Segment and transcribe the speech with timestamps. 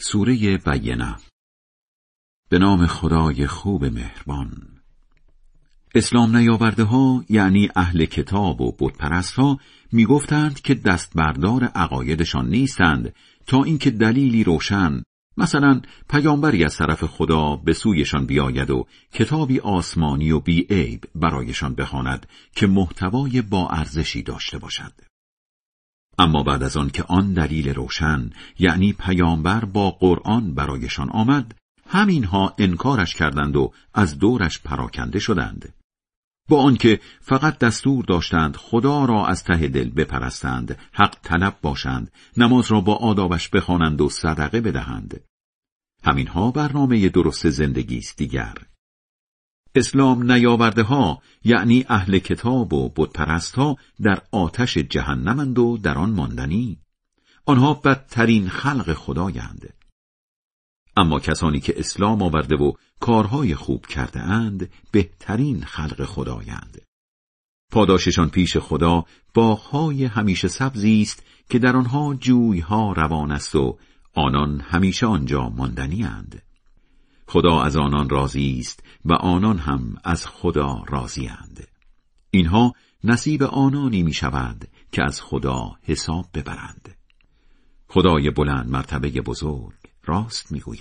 [0.00, 1.16] سوره بینه
[2.48, 4.52] به نام خدای خوب مهربان.
[5.94, 9.58] اسلام نیاورده ها یعنی اهل کتاب و بتپرست ها
[9.92, 13.14] می‌گفتند که دستبردار عقایدشان نیستند
[13.46, 15.02] تا اینکه دلیلی روشن
[15.36, 22.26] مثلا پیامبری از طرف خدا به سویشان بیاید و کتابی آسمانی و بیعیب برایشان بخواند
[22.56, 24.92] که محتوای با ارزشی داشته باشد.
[26.18, 31.54] اما بعد از آن که آن دلیل روشن یعنی پیامبر با قرآن برایشان آمد
[31.86, 35.74] همینها انکارش کردند و از دورش پراکنده شدند.
[36.48, 42.70] با آنکه فقط دستور داشتند خدا را از ته دل بپرستند حق طلب باشند نماز
[42.70, 45.20] را با آدابش بخوانند و صدقه بدهند.
[46.04, 48.54] همینها برنامه درست زندگی است دیگر.
[49.74, 56.10] اسلام نیاورده ها یعنی اهل کتاب و بتپرست ها در آتش جهنمند و در آن
[56.10, 56.78] ماندنی.
[57.46, 59.74] آنها بدترین خلق خدایند.
[60.96, 66.82] اما کسانی که اسلام آورده و کارهای خوب کرده اند بهترین خلق خدایند.
[67.72, 69.04] پاداششان پیش خدا
[69.34, 73.78] باغهای همیشه سبزی است که در آنها جویها روان است و
[74.14, 76.42] آنان همیشه آنجا ماندنی اند.
[77.30, 81.68] خدا از آنان راضی است و آنان هم از خدا راضی اند.
[82.30, 86.96] اینها نصیب آنانی می شود که از خدا حساب ببرند.
[87.88, 90.60] خدای بلند مرتبه بزرگ راست می